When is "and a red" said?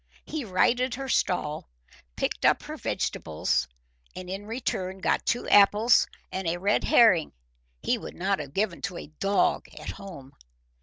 6.31-6.83